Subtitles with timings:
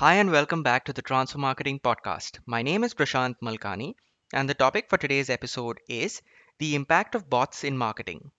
[0.00, 2.38] Hi, and welcome back to the Transfer Marketing Podcast.
[2.46, 3.96] My name is Prashant Malkani,
[4.32, 6.22] and the topic for today's episode is
[6.58, 8.30] the impact of bots in marketing.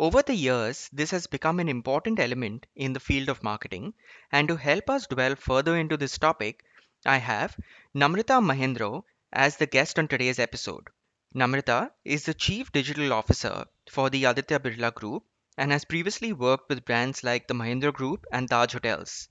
[0.00, 3.94] Over the years, this has become an important element in the field of marketing,
[4.32, 6.64] and to help us delve further into this topic,
[7.06, 7.56] I have
[7.94, 10.88] Namrata Mahendro as the guest on today's episode.
[11.32, 15.22] Namrata is the Chief Digital Officer for the Aditya Birla Group
[15.56, 19.28] and has previously worked with brands like the Mahindra Group and Taj Hotels.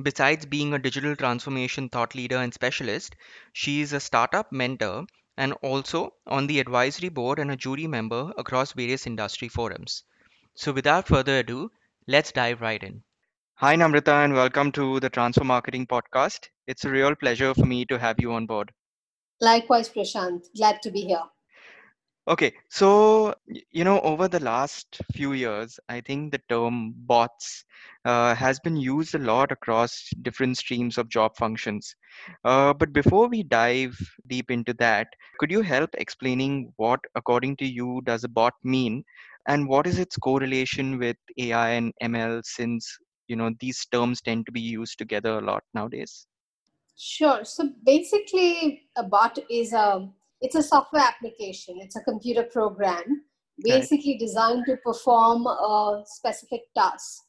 [0.00, 3.16] Besides being a digital transformation thought leader and specialist,
[3.52, 8.32] she is a startup mentor and also on the advisory board and a jury member
[8.38, 10.04] across various industry forums.
[10.54, 11.70] So, without further ado,
[12.06, 13.02] let's dive right in.
[13.54, 16.48] Hi, Namrata, and welcome to the Transfer Marketing Podcast.
[16.66, 18.72] It's a real pleasure for me to have you on board.
[19.40, 20.46] Likewise, Prashant.
[20.56, 21.22] Glad to be here.
[22.26, 23.34] Okay, so
[23.70, 27.66] you know, over the last few years, I think the term bots
[28.06, 31.94] uh, has been used a lot across different streams of job functions.
[32.42, 33.94] Uh, but before we dive
[34.26, 39.04] deep into that, could you help explaining what, according to you, does a bot mean,
[39.46, 42.40] and what is its correlation with AI and ML?
[42.42, 42.90] Since
[43.28, 46.26] you know these terms tend to be used together a lot nowadays.
[46.96, 47.44] Sure.
[47.44, 50.08] So basically, a bot is a
[50.44, 53.22] it's a software application it's a computer program
[53.62, 54.20] basically right.
[54.20, 57.22] designed to perform a specific task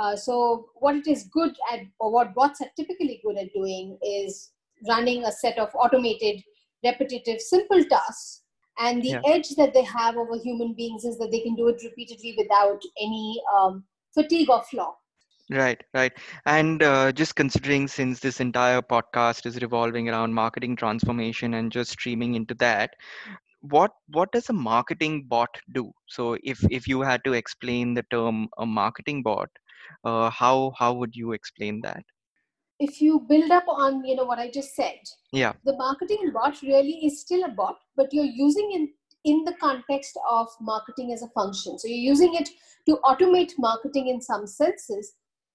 [0.00, 3.96] uh, so what it is good at or what bots are typically good at doing
[4.02, 4.50] is
[4.88, 6.42] running a set of automated
[6.84, 8.42] repetitive simple tasks
[8.78, 9.20] and the yeah.
[9.26, 12.80] edge that they have over human beings is that they can do it repeatedly without
[13.00, 14.94] any um, fatigue or flaw
[15.50, 16.12] Right, right.
[16.44, 21.92] And uh, just considering since this entire podcast is revolving around marketing transformation and just
[21.92, 22.90] streaming into that,
[23.60, 25.92] what what does a marketing bot do?
[26.08, 29.48] So if if you had to explain the term a marketing bot,
[30.04, 32.02] uh, how how would you explain that?
[32.80, 34.98] If you build up on you know what I just said,
[35.32, 38.90] yeah, the marketing bot really is still a bot, but you're using it
[39.24, 41.78] in the context of marketing as a function.
[41.78, 42.48] So you're using it
[42.88, 45.14] to automate marketing in some senses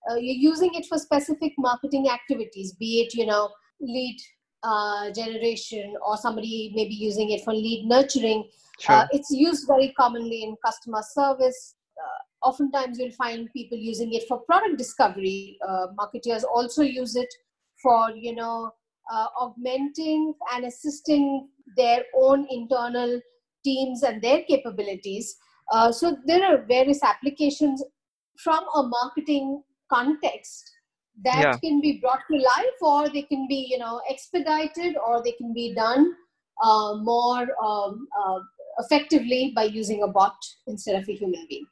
[0.09, 4.17] uh, you're using it for specific marketing activities, be it, you know, lead
[4.63, 8.47] uh, generation or somebody maybe using it for lead nurturing.
[8.79, 8.95] Sure.
[8.95, 11.75] Uh, it's used very commonly in customer service.
[11.97, 15.57] Uh, oftentimes, you'll find people using it for product discovery.
[15.67, 17.29] Uh, marketers also use it
[17.81, 18.71] for, you know,
[19.11, 21.47] uh, augmenting and assisting
[21.77, 23.19] their own internal
[23.63, 25.35] teams and their capabilities.
[25.91, 27.83] so there are various applications
[28.37, 29.61] from a marketing
[29.93, 30.71] context
[31.23, 31.57] that yeah.
[31.57, 35.53] can be brought to life or they can be you know expedited or they can
[35.53, 36.13] be done
[36.63, 38.39] uh, more um, uh,
[38.79, 40.35] effectively by using a bot
[40.67, 41.65] instead of a human being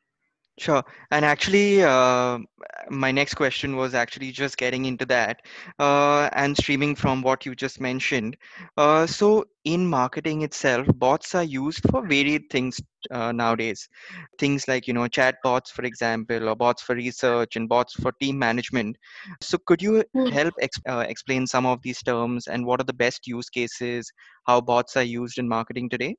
[0.59, 0.84] Sure.
[1.12, 2.40] And actually, uh,
[2.90, 5.42] my next question was actually just getting into that
[5.80, 8.36] uh, and streaming from what you just mentioned.
[8.75, 13.88] Uh, so, in marketing itself, bots are used for varied things uh, nowadays.
[14.38, 18.12] Things like, you know, chat bots, for example, or bots for research and bots for
[18.22, 18.97] team management.
[19.41, 20.30] So, could you mm.
[20.30, 24.12] help ex- uh, explain some of these terms and what are the best use cases,
[24.46, 26.18] how bots are used in marketing today?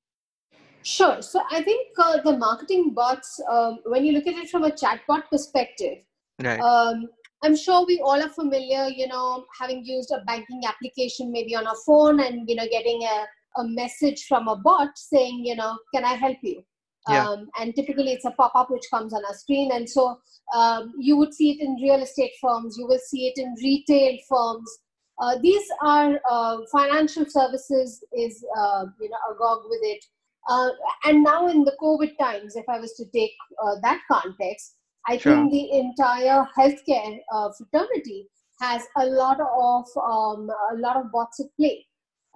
[0.82, 1.20] Sure.
[1.20, 4.70] So I think uh, the marketing bots, um, when you look at it from a
[4.70, 5.98] chatbot perspective,
[6.42, 6.60] right.
[6.60, 7.08] um,
[7.42, 11.66] I'm sure we all are familiar, you know, having used a banking application maybe on
[11.66, 15.78] a phone and, you know, getting a, a message from a bot saying, you know,
[15.94, 16.62] can I help you?
[17.08, 17.26] Yeah.
[17.26, 19.72] Um, and typically it's a pop-up which comes on a screen.
[19.72, 20.18] And so
[20.54, 24.18] um, you would see it in real estate firms, you will see it in retail
[24.28, 24.70] firms.
[25.18, 30.04] Uh, these are uh, financial services is, uh, you know, agog with it.
[30.48, 30.70] Uh,
[31.04, 35.16] and now in the COVID times, if I was to take uh, that context, I
[35.16, 35.34] sure.
[35.34, 38.28] think the entire healthcare uh, fraternity
[38.60, 41.86] has a lot of um, a lot of bots at play.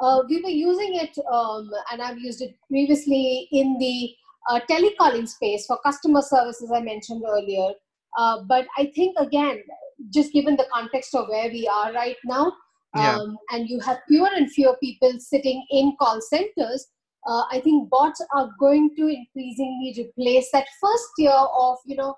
[0.01, 4.15] Uh, we were using it, um, and I've used it previously in the
[4.51, 7.73] uh, telecalling space for customer service, as I mentioned earlier.
[8.17, 9.63] Uh, but I think again,
[10.11, 12.53] just given the context of where we are right now,
[12.97, 13.17] yeah.
[13.17, 16.87] Um, and you have fewer and fewer people sitting in call centers,
[17.27, 22.15] uh, I think bots are going to increasingly replace that first tier of, you know,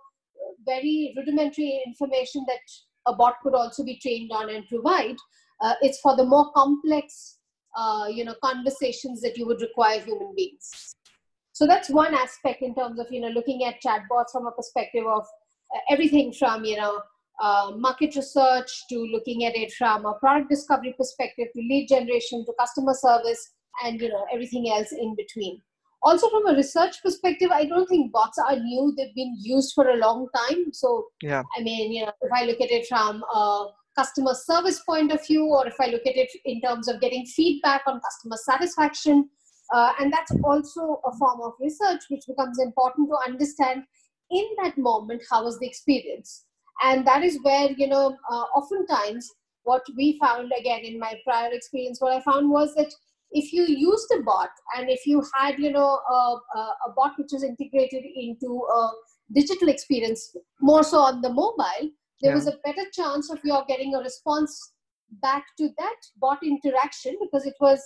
[0.65, 2.59] very rudimentary information that
[3.07, 5.17] a bot could also be trained on and provide.
[5.61, 7.39] Uh, it's for the more complex,
[7.77, 10.95] uh, you know, conversations that you would require human beings.
[11.53, 15.07] So that's one aspect in terms of, you know, looking at chatbots from a perspective
[15.07, 15.23] of
[15.75, 17.01] uh, everything from, you know,
[17.41, 22.45] uh, market research to looking at it from a product discovery perspective to lead generation
[22.45, 23.53] to customer service
[23.85, 25.61] and you know everything else in between.
[26.03, 28.95] Also from a research perspective i don't think bots are new.
[28.97, 30.73] They've been used for a long time.
[30.73, 31.43] So yeah.
[31.57, 33.67] I mean you know if i look at it from a
[33.99, 37.25] customer service point of view or if i look at it in terms of getting
[37.25, 39.27] feedback on customer satisfaction
[39.73, 43.83] uh, and that's also a form of research which becomes important to understand
[44.31, 46.45] in that moment how was the experience?
[46.83, 49.31] And that is where you know uh, oftentimes
[49.65, 52.93] what we found again in my prior experience what i found was that
[53.33, 57.31] if you used a bot and if you had you know a, a bot which
[57.33, 58.91] was integrated into a
[59.35, 61.91] digital experience more so on the mobile
[62.21, 62.35] there yeah.
[62.35, 64.73] was a better chance of your getting a response
[65.23, 67.81] back to that bot interaction because it was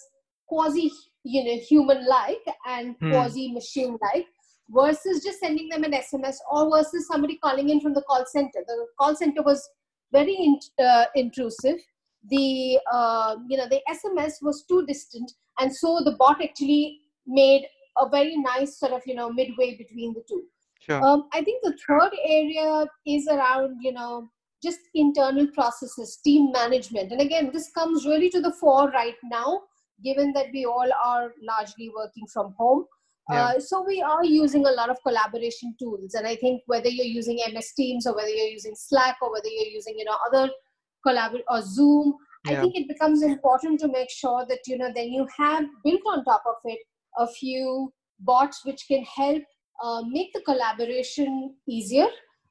[0.47, 0.91] quasi
[1.25, 3.11] you know human like and hmm.
[3.11, 4.27] quasi machine like
[4.69, 8.65] versus just sending them an sms or versus somebody calling in from the call center
[8.67, 9.69] the call center was
[10.13, 11.77] very in, uh, intrusive
[12.29, 17.67] the uh, you know the sms was too distant and so the bot actually made
[17.99, 20.43] a very nice sort of you know midway between the two
[20.81, 21.05] Sure.
[21.05, 24.31] Um, I think the third area is around, you know,
[24.63, 27.13] just internal processes, team management.
[27.13, 29.63] And again, this comes really to the fore right now,
[30.03, 32.87] given that we all are largely working from home.
[33.31, 33.45] Yeah.
[33.45, 36.15] Uh, so we are using a lot of collaboration tools.
[36.15, 39.49] And I think whether you're using MS Teams or whether you're using Slack or whether
[39.49, 40.51] you're using, you know, other
[41.07, 42.15] collaborate or Zoom,
[42.47, 42.59] yeah.
[42.59, 46.01] I think it becomes important to make sure that, you know, then you have built
[46.07, 46.79] on top of it
[47.19, 49.43] a few bots which can help
[49.83, 52.09] uh, make the collaboration easier,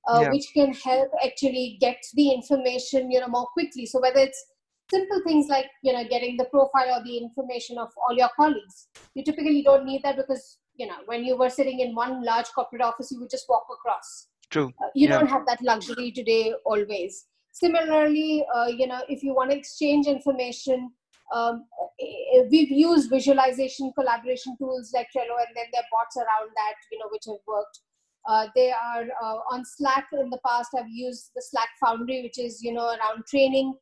[0.08, 0.30] uh, yeah.
[0.30, 3.86] which can help actually get the information you know more quickly.
[3.86, 4.44] So whether it's
[4.90, 8.88] simple things like you know getting the profile or the information of all your colleagues,
[9.14, 12.48] you typically don't need that because you know when you were sitting in one large
[12.48, 14.28] corporate office, you would just walk across.
[14.50, 14.74] True.
[14.82, 15.20] Uh, you yeah.
[15.20, 17.26] don't have that luxury today always.
[17.62, 20.92] Similarly, uh, you know if you want to exchange information
[21.34, 21.66] um,
[22.02, 26.76] eh, we've used visualization collaboration tools like Trello, and then there are bots around that,
[26.92, 27.80] you know, which have worked.
[28.28, 30.08] Uh, they are uh, on Slack.
[30.14, 33.74] In the past, I've used the Slack Foundry, which is you know around training.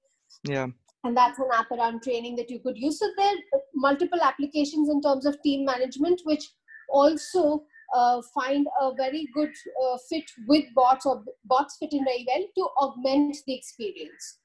[0.43, 0.67] Yeah.
[1.03, 2.99] And that's an app around training that you could use.
[2.99, 6.43] So there are multiple applications in terms of team management, which
[6.89, 7.63] also
[7.93, 9.51] uh, find a very good
[9.83, 14.39] uh, fit with bots or bots fit in very well to augment the experience.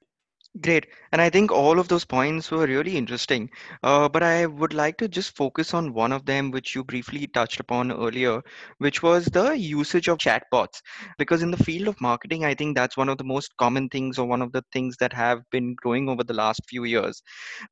[0.61, 0.87] Great.
[1.13, 3.49] And I think all of those points were really interesting.
[3.83, 7.27] Uh, but I would like to just focus on one of them, which you briefly
[7.27, 8.43] touched upon earlier,
[8.79, 10.83] which was the usage of chatbots.
[11.19, 14.19] Because in the field of marketing, I think that's one of the most common things
[14.19, 17.23] or one of the things that have been growing over the last few years.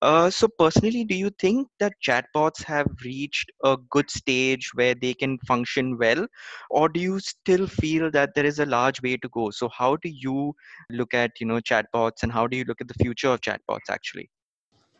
[0.03, 5.15] Uh, so, personally, do you think that chatbots have reached a good stage where they
[5.15, 6.27] can function well?
[6.71, 9.51] Or do you still feel that there is a large way to go?
[9.51, 10.55] So, how do you
[10.91, 13.89] look at, you know, chatbots and how do you look at the future of chatbots
[13.97, 14.29] actually?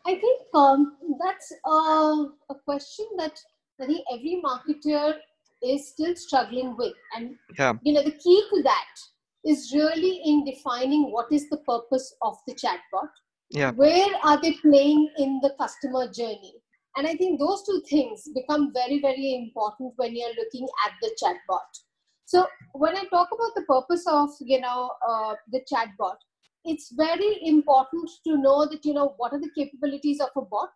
[0.05, 3.35] I think um, that's uh, a question that
[3.79, 5.13] I think every marketer
[5.63, 6.93] is still struggling with.
[7.15, 7.73] And, yeah.
[7.83, 8.93] you know, the key to that
[9.45, 13.09] is really in defining what is the purpose of the chatbot.
[13.51, 13.71] Yeah.
[13.71, 16.55] Where are they playing in the customer journey?
[16.97, 21.11] And I think those two things become very, very important when you're looking at the
[21.21, 21.69] chatbot.
[22.25, 26.17] So when I talk about the purpose of, you know, uh, the chatbot,
[26.65, 30.71] it's very important to know that you know what are the capabilities of a bot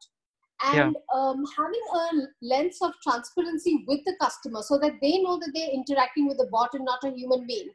[0.63, 1.19] and yeah.
[1.19, 2.07] um, having a
[2.41, 6.47] lens of transparency with the customer so that they know that they're interacting with a
[6.49, 7.69] bot and not a human being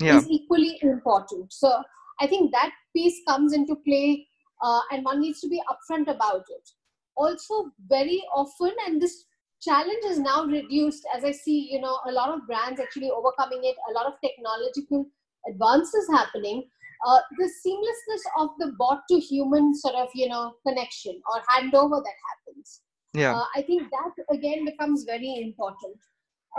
[0.00, 0.16] yeah.
[0.16, 1.82] is equally important so
[2.20, 4.26] i think that piece comes into play
[4.62, 6.70] uh, and one needs to be upfront about it
[7.16, 9.24] also very often and this
[9.62, 13.60] challenge is now reduced as i see you know a lot of brands actually overcoming
[13.62, 15.06] it a lot of technological
[15.48, 16.64] advances happening
[17.04, 22.02] uh, the seamlessness of the bot to human sort of you know connection or handover
[22.02, 22.80] that happens.
[23.12, 23.36] Yeah.
[23.36, 25.96] Uh, i think that again becomes very important.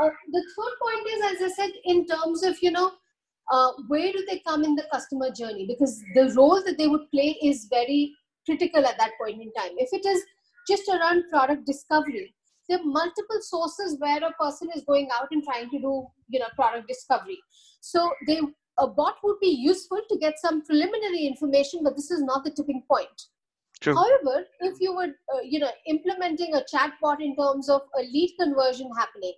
[0.02, 2.92] Uh, the third point is as i said in terms of you know
[3.52, 5.68] uh, where do they come in the customer journey?
[5.68, 8.12] Because the role that they would play is very
[8.44, 9.76] critical at that point in time.
[9.78, 10.24] If it is
[10.68, 12.34] just around product discovery
[12.68, 16.40] there are multiple sources where a person is going out and trying to do you
[16.40, 17.40] know product discovery.
[17.82, 18.40] So they
[18.78, 22.52] a bot would be useful to get some preliminary information, but this is not the
[22.52, 23.28] tipping point.
[23.82, 23.96] True.
[23.96, 28.36] However, if you were, uh, you know, implementing a chatbot in terms of a lead
[28.40, 29.34] conversion happening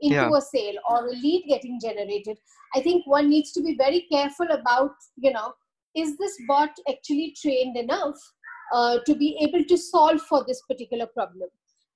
[0.00, 0.30] into yeah.
[0.36, 2.38] a sale or a lead getting generated,
[2.74, 5.52] I think one needs to be very careful about, you know,
[5.94, 8.16] is this bot actually trained enough
[8.74, 11.48] uh, to be able to solve for this particular problem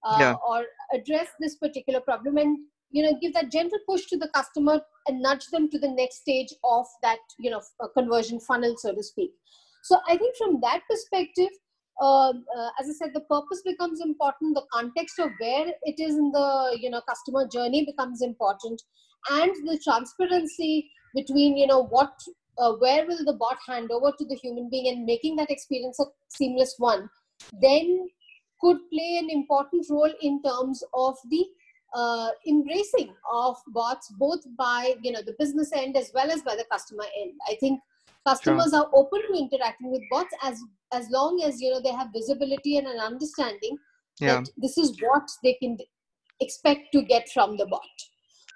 [0.05, 0.35] uh, yeah.
[0.47, 2.37] or address this particular problem?
[2.37, 2.59] And
[2.91, 6.21] you know give that gentle push to the customer and nudge them to the next
[6.21, 7.61] stage of that you know
[7.97, 9.33] conversion funnel so to speak.
[9.83, 11.51] So i think from that perspective
[12.01, 16.17] uh, uh, as i said the purpose becomes important the context of where it is
[16.17, 18.83] in the you know customer journey becomes important
[19.31, 22.13] and the transparency between you know what
[22.59, 25.99] uh, where will the bot hand over to the human being and making that experience
[26.01, 27.09] a seamless one
[27.61, 28.09] then
[28.61, 31.45] could play an important role in terms of the
[31.95, 36.55] uh, embracing of bots both by you know the business end as well as by
[36.57, 37.81] the customer end i think
[38.27, 38.81] customers sure.
[38.81, 40.61] are open to interacting with bots as
[40.93, 43.77] as long as you know they have visibility and an understanding
[44.21, 44.35] yeah.
[44.35, 45.77] that this is what they can
[46.41, 47.81] expect to get from the bot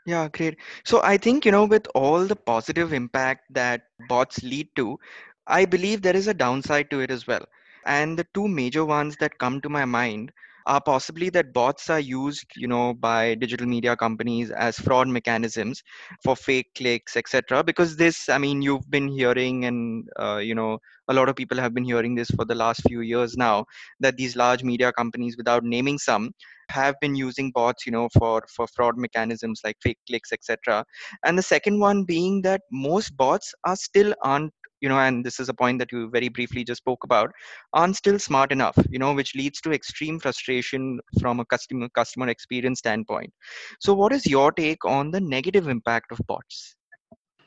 [0.06, 0.56] yeah, great.
[0.84, 4.98] So I think, you know, with all the positive impact that bots lead to,
[5.46, 7.44] I believe there is a downside to it as well.
[7.86, 10.32] And the two major ones that come to my mind
[10.66, 15.82] are possibly that bots are used you know by digital media companies as fraud mechanisms
[16.22, 20.78] for fake clicks etc because this i mean you've been hearing and uh, you know
[21.08, 23.64] a lot of people have been hearing this for the last few years now
[23.98, 26.30] that these large media companies without naming some
[26.70, 30.84] have been using bots you know for for fraud mechanisms like fake clicks etc
[31.24, 35.38] and the second one being that most bots are still aren't you know and this
[35.38, 37.30] is a point that you very briefly just spoke about
[37.72, 42.28] aren't still smart enough you know which leads to extreme frustration from a customer customer
[42.28, 43.32] experience standpoint.
[43.80, 46.76] So what is your take on the negative impact of bots?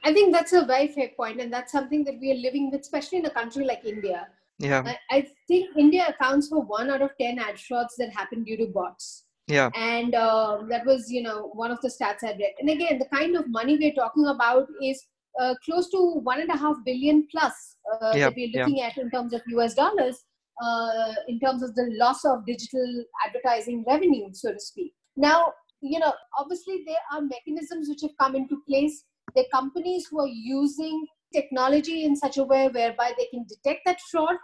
[0.04, 2.82] I think that's a very fair point and that's something that we are living with
[2.82, 4.28] especially in a country like india.
[4.60, 4.84] Yeah.
[4.86, 8.58] I, I think india accounts for one out of 10 ad frauds that happen due
[8.58, 9.26] to bots.
[9.48, 9.70] Yeah.
[9.76, 12.54] And uh, that was you know one of the stats i read.
[12.60, 15.04] And again the kind of money we're talking about is
[15.40, 19.10] uh, close to one and a half billion plus uh, that we're looking at in
[19.12, 20.24] terms of US dollars,
[20.62, 24.94] uh, in terms of the loss of digital advertising revenue, so to speak.
[25.16, 29.04] Now, you know, obviously there are mechanisms which have come into place.
[29.36, 33.82] There are companies who are using technology in such a way whereby they can detect
[33.86, 34.36] that fraud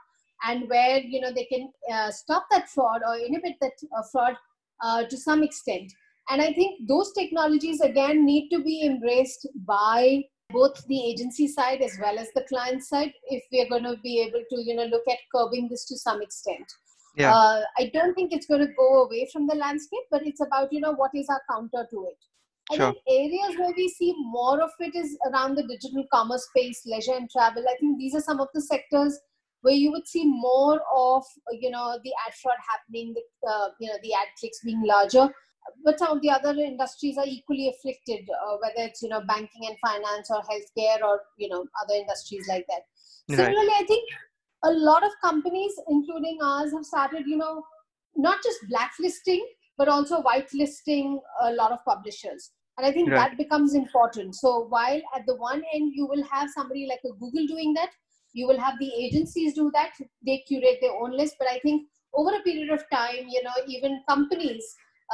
[0.44, 4.36] and where you know they can uh, stop that fraud or inhibit that uh, fraud
[4.84, 5.92] uh, to some extent
[6.30, 11.82] and i think those technologies again need to be embraced by both the agency side
[11.82, 14.86] as well as the client side if we're going to be able to you know
[14.86, 16.66] look at curbing this to some extent
[17.16, 17.34] yeah.
[17.34, 20.72] Uh, i don't think it's going to go away from the landscape but it's about
[20.72, 22.18] you know what is our counter to it
[22.72, 22.92] I sure.
[22.92, 27.16] think areas where we see more of it is around the digital commerce space, leisure
[27.16, 27.64] and travel.
[27.68, 29.20] I think these are some of the sectors
[29.62, 33.88] where you would see more of you know the ad fraud happening, the uh, you
[33.88, 35.34] know the ad clicks being larger
[35.84, 39.68] but some of the other industries are equally afflicted, uh, whether it's you know banking
[39.68, 42.82] and finance or healthcare or you know other industries like that.
[43.30, 43.46] Right.
[43.46, 44.10] Similarly, I think
[44.64, 47.64] a lot of companies, including ours, have started you know
[48.16, 49.46] not just blacklisting
[49.80, 52.52] but also whitelisting a lot of publishers.
[52.78, 53.18] And I think right.
[53.18, 54.36] that becomes important.
[54.36, 57.90] So while at the one end you will have somebody like a Google doing that,
[58.34, 59.92] you will have the agencies do that.
[60.26, 61.36] They curate their own list.
[61.40, 64.64] But I think over a period of time, you know, even companies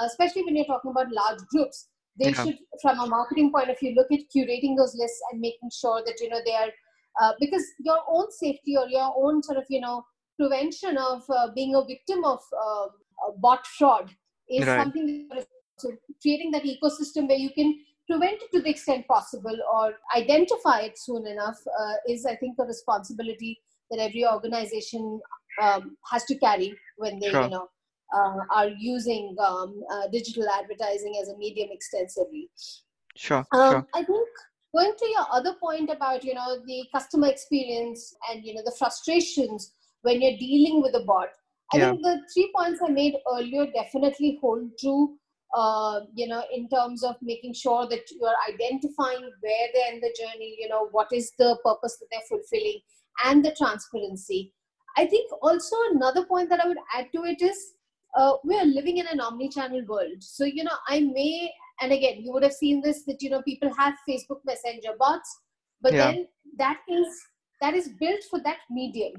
[0.02, 1.88] especially when you're talking about large groups
[2.20, 2.44] they yeah.
[2.44, 6.02] should from a marketing point of view look at curating those lists and making sure
[6.06, 6.70] that you know they are
[7.22, 10.06] uh, because your own safety or your own sort of you know
[10.40, 12.88] prevention of uh, being a victim of uh,
[13.38, 14.10] bot fraud
[14.50, 14.82] is right.
[14.82, 15.30] something
[15.78, 17.78] so creating that ecosystem where you can
[18.10, 22.56] prevent it to the extent possible or identify it soon enough uh, is i think
[22.60, 23.60] a responsibility
[23.90, 25.20] that every organization
[25.62, 27.44] um, has to carry when they sure.
[27.44, 27.68] you know
[28.14, 32.50] uh, are using um, uh, digital advertising as a medium extensively.
[33.16, 33.88] Sure, um, sure.
[33.94, 34.28] I think
[34.76, 38.76] going to your other point about you know the customer experience and you know the
[38.78, 41.30] frustrations when you're dealing with a bot.
[41.74, 41.92] I yeah.
[41.92, 45.18] think the three points I made earlier definitely hold true.
[45.56, 50.02] Uh, you know, in terms of making sure that you are identifying where they're in
[50.02, 52.80] the journey, you know, what is the purpose that they're fulfilling,
[53.24, 54.54] and the transparency.
[54.98, 57.75] I think also another point that I would add to it is
[58.16, 60.22] uh, we are living in an omni-channel world.
[60.22, 63.42] So you know i may and again you would have seen this that you know
[63.42, 65.40] people have facebook messenger bots
[65.82, 66.12] but yeah.
[66.12, 67.08] then that is
[67.62, 69.14] that is built for that medium.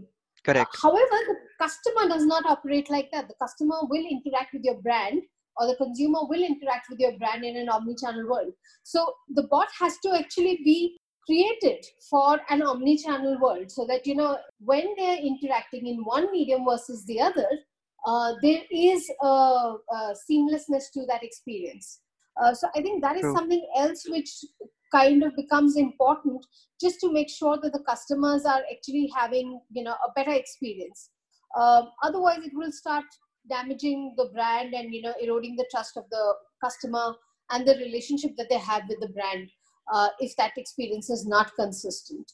[0.45, 0.75] Correct.
[0.77, 3.29] Uh, however the customer does not operate like that.
[3.29, 5.23] The customer will interact with your brand
[5.59, 8.53] or the consumer will interact with your brand in an omni-channel world.
[8.83, 14.15] So the bot has to actually be created for an omni-channel world so that you
[14.15, 17.49] know when they're interacting in one medium versus the other
[18.07, 22.01] uh, there is a, a, seamlessness to that experience.
[22.41, 23.35] Uh, so I think that is True.
[23.35, 24.31] something else which
[24.93, 26.47] kind of becomes important
[26.81, 31.11] just to make sure that the customers are actually having you know a better experience.
[31.57, 33.05] Um, otherwise, it will start
[33.51, 37.15] damaging the brand and you know eroding the trust of the customer
[37.51, 39.49] and the relationship that they have with the brand
[39.93, 42.33] uh, if that experience is not consistent.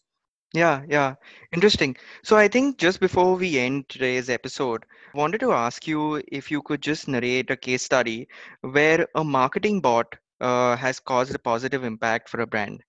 [0.54, 1.14] Yeah, yeah.
[1.52, 1.96] Interesting.
[2.22, 6.50] So I think just before we end today's episode, I wanted to ask you if
[6.50, 8.28] you could just narrate a case study
[8.60, 12.82] where a marketing bot uh, has caused a positive impact for a brand.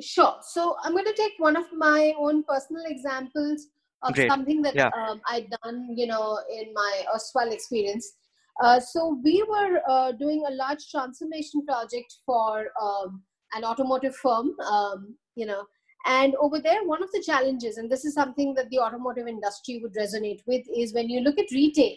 [0.00, 0.36] Sure.
[0.42, 3.68] So I'm going to take one of my own personal examples
[4.02, 4.30] of Great.
[4.30, 4.90] something that Yeah.
[4.96, 8.12] um, I'd done, you know, in my erstwhile experience.
[8.62, 13.22] Uh, so we were uh, doing a large transformation project for um,
[13.54, 15.64] an automotive firm, um, you know,
[16.06, 19.80] and over there, one of the challenges, and this is something that the automotive industry
[19.82, 21.96] would resonate with, is when you look at retail,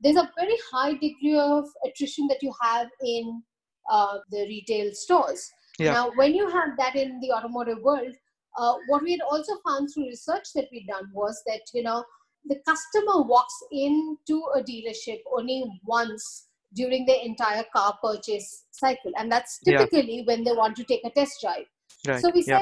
[0.00, 3.42] there's a very high degree of attrition that you have in
[3.90, 5.50] uh, the retail stores.
[5.78, 5.92] Yeah.
[5.92, 8.14] Now, when you have that in the automotive world,
[8.58, 12.04] uh, what we had also found through research that we'd done was that you know
[12.46, 19.30] the customer walks into a dealership only once during their entire car purchase cycle, and
[19.30, 19.78] that's Yeah.
[19.78, 21.66] typically when they want to take a test drive.
[22.06, 22.20] Right.
[22.20, 22.60] So we yeah.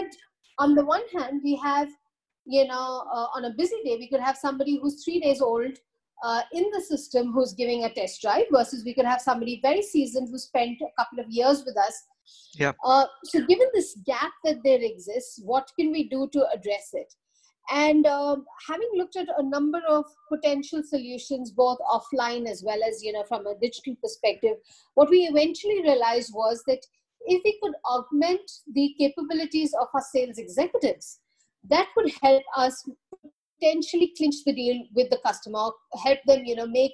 [0.59, 1.89] On the one hand, we have,
[2.45, 5.77] you know, uh, on a busy day, we could have somebody who's three days old
[6.25, 9.83] uh, in the system who's giving a test drive, versus we could have somebody very
[9.83, 12.05] seasoned who spent a couple of years with us.
[12.55, 12.73] Yeah.
[12.85, 17.13] Uh, so, given this gap that there exists, what can we do to address it?
[17.71, 23.03] And um, having looked at a number of potential solutions, both offline as well as
[23.03, 24.57] you know from a digital perspective,
[24.95, 26.81] what we eventually realized was that
[27.27, 31.21] if we could augment the capabilities of our sales executives,
[31.69, 32.89] that would help us
[33.61, 35.71] potentially clinch the deal with the customer,
[36.03, 36.93] help them, you know, make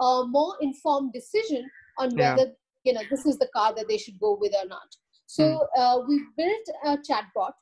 [0.00, 1.68] a more informed decision
[1.98, 2.34] on Yeah.
[2.36, 2.52] whether,
[2.84, 4.96] you know, this is the car that they should go with or not.
[5.26, 7.52] So uh, we built a chatbot,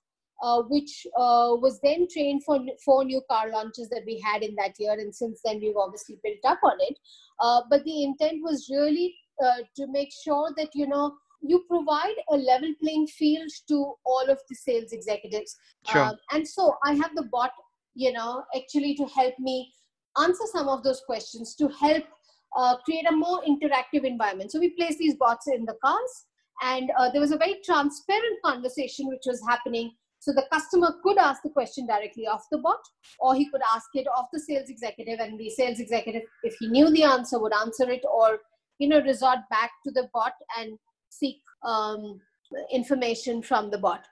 [0.42, 4.54] uh, which uh, was then trained for four new car launches that we had in
[4.54, 6.96] that year, and since then we've obviously built up on it.
[7.40, 11.16] Uh, but the intent was really uh, to make sure that you know
[11.48, 15.56] you provide a level playing field to all of the sales executives.
[15.88, 16.02] Sure.
[16.02, 17.52] Um, and so I have the bot,
[17.94, 19.72] you know, actually to help me
[20.18, 22.04] answer some of those questions to help
[22.56, 24.50] uh, create a more interactive environment.
[24.50, 26.26] So we place these bots in the cars,
[26.62, 29.92] and uh, there was a very transparent conversation which was happening.
[30.20, 32.80] So the customer could ask the question directly of the bot,
[33.20, 36.68] or he could ask it of the sales executive, and the sales executive, if he
[36.68, 38.38] knew the answer, would answer it, or
[38.78, 40.78] you know, resort back to the bot and
[41.18, 42.20] seek um,
[42.70, 44.04] information from the bot.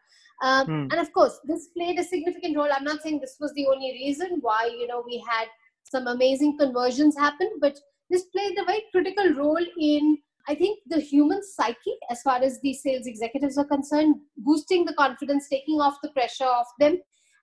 [0.42, 0.86] Um, Hmm.
[0.90, 2.68] And of course, this played a significant role.
[2.76, 5.46] I'm not saying this was the only reason why you know we had
[5.84, 7.78] some amazing conversions happen, but
[8.10, 12.60] this played a very critical role in I think the human psyche, as far as
[12.60, 16.98] the sales executives are concerned, boosting the confidence, taking off the pressure off them,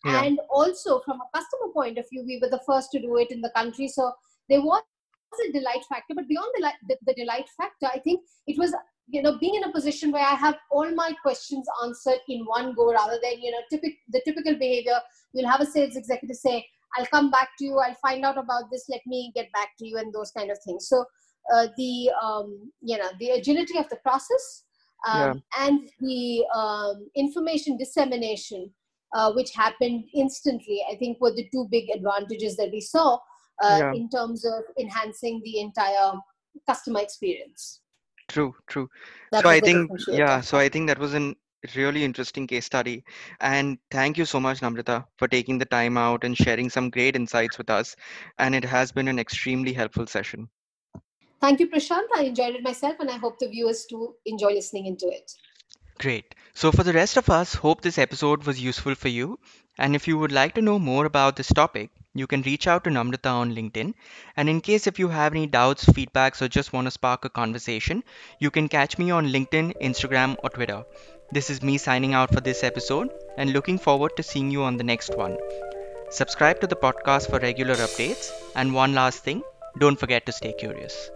[0.05, 0.23] Yeah.
[0.23, 3.31] and also from a customer point of view, we were the first to do it
[3.31, 3.87] in the country.
[3.87, 4.11] So
[4.49, 4.83] there was
[5.47, 8.75] a delight factor, but beyond the, the, the delight factor, I think it was
[9.11, 12.73] you know being in a position where I have all my questions answered in one
[12.73, 14.99] go, rather than you know typic, the typical behavior.
[15.33, 16.65] You'll have a sales executive say,
[16.97, 17.79] "I'll come back to you.
[17.79, 18.85] I'll find out about this.
[18.89, 20.87] Let me get back to you," and those kind of things.
[20.87, 21.05] So
[21.53, 24.63] uh, the um, you know the agility of the process
[25.07, 28.69] um, and the um, information dissemination
[29.13, 33.17] uh, which happened instantly i think were the two big advantages that we saw
[33.63, 33.93] uh, Yeah.
[33.93, 36.13] in terms of enhancing the entire
[36.67, 37.81] customer experience
[38.31, 38.89] True, true.
[39.31, 41.35] That So I think, yeah, so I think that was an
[41.75, 43.03] really interesting case study.
[43.39, 47.15] And thank you so much, Namrata, for taking the time out and sharing some great
[47.15, 47.95] insights with us.
[48.39, 50.49] And it has been an extremely helpful session.
[51.43, 54.85] thank you prashant i enjoyed it myself and i hope the viewers too enjoy listening
[54.93, 55.33] into it
[55.99, 56.35] Great.
[56.53, 59.39] So, for the rest of us, hope this episode was useful for you.
[59.77, 62.83] And if you would like to know more about this topic, you can reach out
[62.83, 63.93] to Namrata on LinkedIn.
[64.35, 67.29] And in case if you have any doubts, feedbacks, or just want to spark a
[67.29, 68.03] conversation,
[68.39, 70.83] you can catch me on LinkedIn, Instagram, or Twitter.
[71.31, 74.77] This is me signing out for this episode and looking forward to seeing you on
[74.77, 75.37] the next one.
[76.09, 78.29] Subscribe to the podcast for regular updates.
[78.55, 79.43] And one last thing
[79.79, 81.09] don't forget to stay curious.